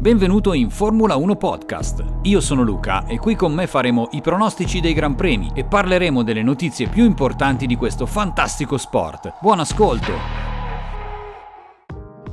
[0.00, 2.02] Benvenuto in Formula 1 Podcast.
[2.22, 6.22] Io sono Luca e qui con me faremo i pronostici dei Gran Premi e parleremo
[6.22, 9.34] delle notizie più importanti di questo fantastico sport.
[9.42, 10.49] Buon ascolto!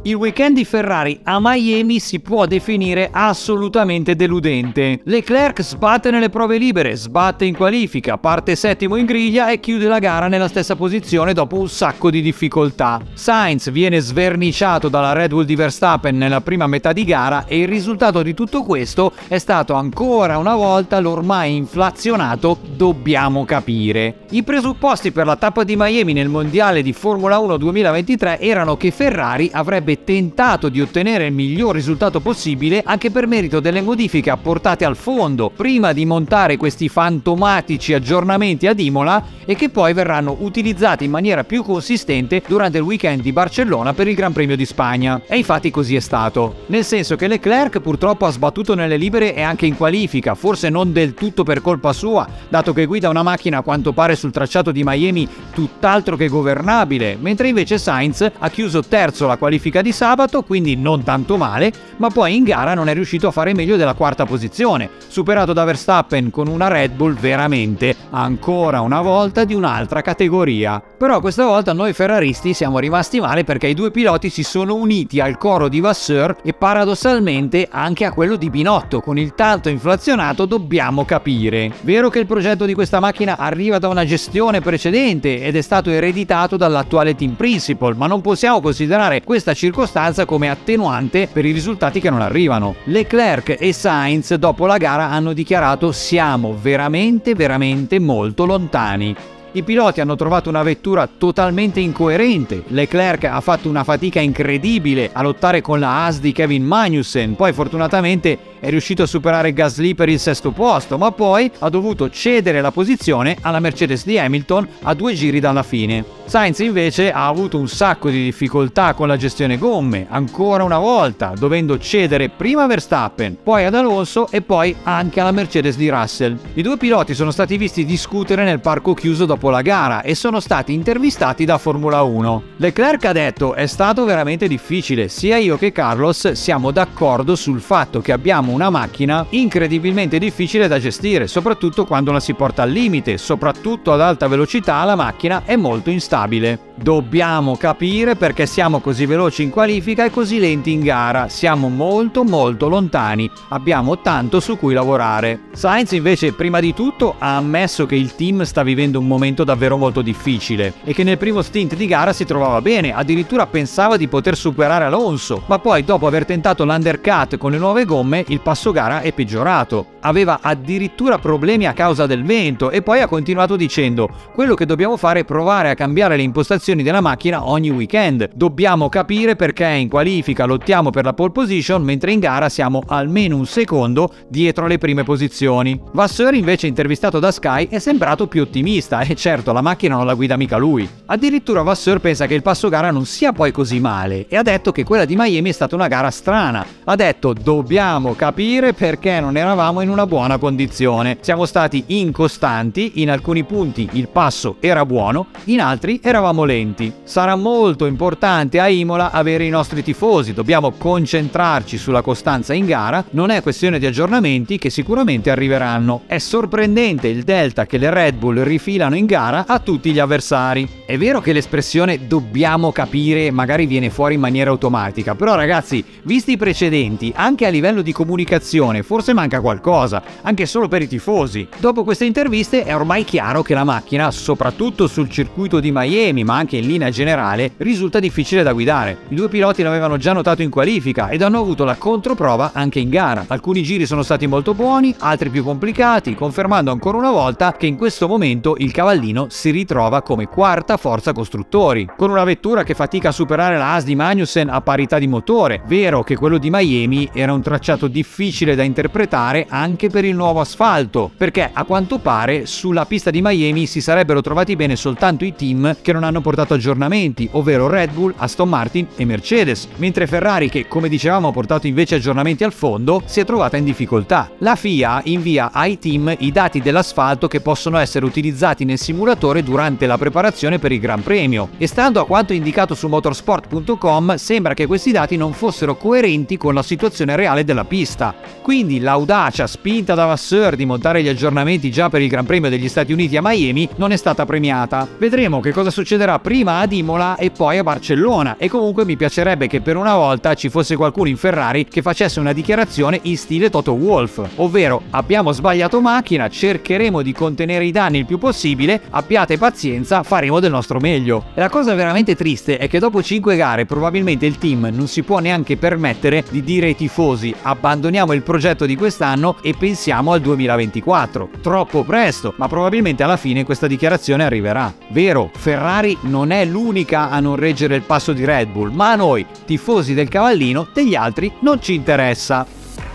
[0.08, 5.02] Il weekend di Ferrari a Miami si può definire assolutamente deludente.
[5.04, 10.00] Leclerc sbatte nelle prove libere, sbatte in qualifica, parte settimo in griglia e chiude la
[10.00, 13.02] gara nella stessa posizione dopo un sacco di difficoltà.
[13.16, 17.68] Sainz viene sverniciato dalla Red Bull di Verstappen nella prima metà di gara e il
[17.68, 24.20] risultato di tutto questo è stato ancora una volta l'ormai inflazionato dobbiamo capire.
[24.30, 28.92] I presupposti per la tappa di Miami nel mondiale di Formula 1 2023 erano che
[28.92, 34.86] Ferrari avrebbe tentato di ottenere il miglior risultato possibile anche per merito delle modifiche apportate
[34.86, 41.06] al fondo prima di montare questi fantomatici aggiornamenti ad Imola e che poi verranno utilizzati
[41.06, 45.22] in maniera più consistente durante il weekend di Barcellona per il Gran Premio di Spagna.
[45.26, 46.64] E infatti così è stato.
[46.68, 50.92] Nel senso che Leclerc purtroppo ha sbattuto nelle libere e anche in qualifica, forse non
[50.92, 54.72] del tutto per colpa sua, dato che guida una macchina a quanto pare sul tracciato
[54.72, 59.94] di Miami tutt'altro che governabile, mentre invece Sainz ha chiuso terzo la qualifica di di
[59.94, 63.78] sabato, quindi non tanto male, ma poi in gara non è riuscito a fare meglio
[63.78, 69.54] della quarta posizione, superato da Verstappen con una Red Bull veramente ancora una volta di
[69.54, 70.82] un'altra categoria.
[70.98, 75.22] Però questa volta noi ferraristi siamo rimasti male perché i due piloti si sono uniti
[75.22, 80.46] al coro di Vasseur e paradossalmente anche a quello di Binotto, con il tanto inflazionato
[80.46, 81.72] dobbiamo capire.
[81.82, 85.90] Vero che il progetto di questa macchina arriva da una gestione precedente ed è stato
[85.90, 91.52] ereditato dall'attuale team principal, ma non possiamo considerare questa circostanza circostanza come attenuante per i
[91.52, 92.76] risultati che non arrivano.
[92.86, 99.14] Leclerc e Sainz dopo la gara hanno dichiarato siamo veramente veramente molto lontani.
[99.52, 102.64] I piloti hanno trovato una vettura totalmente incoerente.
[102.68, 107.52] Leclerc ha fatto una fatica incredibile a lottare con la Haas di Kevin Magnussen, poi
[107.52, 112.62] fortunatamente è riuscito a superare Gasly per il sesto posto, ma poi ha dovuto cedere
[112.62, 116.04] la posizione alla Mercedes di Hamilton a due giri dalla fine.
[116.26, 121.34] Sainz invece ha avuto un sacco di difficoltà con la gestione gomme, ancora una volta,
[121.38, 126.38] dovendo cedere prima a Verstappen, poi ad Alonso e poi anche alla Mercedes di Russell.
[126.56, 130.40] I due piloti sono stati visti discutere nel parco chiuso dopo la gara e sono
[130.40, 132.44] stati intervistati da Formula 1.
[132.58, 138.02] Leclerc ha detto è stato veramente difficile, sia io che Carlos siamo d'accordo sul fatto
[138.02, 143.18] che abbiamo una macchina incredibilmente difficile da gestire, soprattutto quando la si porta al limite,
[143.18, 146.60] soprattutto ad alta velocità la macchina è molto instabile stabile.
[146.80, 151.28] Dobbiamo capire perché siamo così veloci in qualifica e così lenti in gara.
[151.28, 153.30] Siamo molto molto lontani.
[153.50, 155.40] Abbiamo tanto su cui lavorare.
[155.54, 159.76] Sainz invece prima di tutto ha ammesso che il team sta vivendo un momento davvero
[159.76, 164.08] molto difficile e che nel primo stint di gara si trovava bene, addirittura pensava di
[164.08, 168.72] poter superare Alonso, ma poi dopo aver tentato l'undercut con le nuove gomme il passo
[168.72, 169.96] gara è peggiorato.
[170.02, 174.96] Aveva addirittura problemi a causa del vento e poi ha continuato dicendo quello che dobbiamo
[174.96, 178.30] fare è provare a cambiare le impostazioni della macchina ogni weekend.
[178.34, 183.38] Dobbiamo capire perché in qualifica lottiamo per la pole position mentre in gara siamo almeno
[183.38, 185.80] un secondo dietro alle prime posizioni.
[185.94, 190.14] Vasseur invece intervistato da Sky è sembrato più ottimista e certo la macchina non la
[190.14, 190.88] guida mica lui.
[191.06, 194.74] Addirittura Vasseur pensa che il passo gara non sia poi così male e ha detto
[194.74, 196.66] che quella di Miami è stata una gara strana.
[196.84, 201.18] Ha detto dobbiamo capire perché non eravamo in una buona condizione.
[201.22, 206.56] Siamo stati incostanti, in alcuni punti il passo era buono, in altri eravamo lenti.
[207.04, 213.06] Sarà molto importante a Imola avere i nostri tifosi, dobbiamo concentrarci sulla costanza in gara,
[213.12, 216.02] non è questione di aggiornamenti che sicuramente arriveranno.
[216.08, 220.68] È sorprendente il delta che le Red Bull rifilano in gara a tutti gli avversari.
[220.86, 226.32] È vero che l'espressione dobbiamo capire magari viene fuori in maniera automatica, però ragazzi, visti
[226.32, 231.48] i precedenti, anche a livello di comunicazione, forse manca qualcosa, anche solo per i tifosi.
[231.60, 236.36] Dopo queste interviste è ormai chiaro che la macchina, soprattutto sul circuito di Miami, ma
[236.36, 239.00] anche in linea generale, risulta difficile da guidare.
[239.10, 242.90] I due piloti l'avevano già notato in qualifica ed hanno avuto la controprova anche in
[242.90, 243.26] gara.
[243.28, 247.76] Alcuni giri sono stati molto buoni, altri più complicati, confermando ancora una volta che in
[247.76, 253.10] questo momento il cavallino si ritrova come quarta forza costruttori, con una vettura che fatica
[253.10, 255.62] a superare la Haas di Magnussen a parità di motore.
[255.68, 260.40] Vero che quello di Miami era un tracciato difficile da interpretare anche per il nuovo
[260.40, 265.34] asfalto, perché a quanto pare sulla pista di Miami si sarebbero trovati bene soltanto i
[265.34, 270.50] team che non hanno portato aggiornamenti, ovvero Red Bull, Aston Martin e Mercedes, mentre Ferrari,
[270.50, 274.30] che come dicevamo ha portato invece aggiornamenti al fondo, si è trovata in difficoltà.
[274.40, 279.86] La FIA invia ai team i dati dell'asfalto che possono essere utilizzati nel simulatore durante
[279.86, 284.66] la preparazione per il Gran Premio e stando a quanto indicato su motorsport.com sembra che
[284.66, 288.14] questi dati non fossero coerenti con la situazione reale della pista.
[288.42, 292.70] Quindi l'audacia spinta da Vasseur di montare gli aggiornamenti già per il Gran Premio degli
[292.70, 294.88] Stati Uniti a Miami non è stata premiata.
[294.98, 299.48] Vedremo che cosa succederà prima ad Imola e poi a Barcellona e comunque mi piacerebbe
[299.48, 303.50] che per una volta ci fosse qualcuno in Ferrari che facesse una dichiarazione in stile
[303.50, 309.38] Toto Wolf, ovvero abbiamo sbagliato macchina, cercheremo di contenere i danni il più possibile, abbiate
[309.38, 311.28] pazienza, faremo del nostro meglio.
[311.34, 315.04] E la cosa veramente triste è che dopo 5 gare probabilmente il team non si
[315.04, 320.20] può neanche permettere di dire ai tifosi abbandoniamo il progetto di quest'anno e pensiamo al
[320.20, 321.30] 2024.
[321.42, 324.74] Troppo presto, ma probabilmente alla fine questa dichiarazione arriverà.
[324.90, 328.96] Vero, Ferrari non è l'unica a non reggere il passo di Red Bull, ma a
[328.96, 332.44] noi, tifosi del cavallino, degli altri non ci interessa.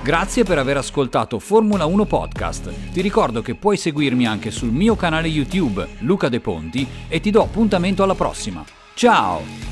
[0.03, 2.91] Grazie per aver ascoltato Formula 1 Podcast.
[2.91, 7.31] Ti ricordo che puoi seguirmi anche sul mio canale YouTube Luca De Ponti e ti
[7.31, 8.65] do appuntamento alla prossima.
[8.95, 9.72] Ciao!